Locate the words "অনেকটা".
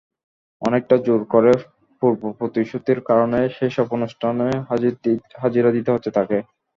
0.61-0.95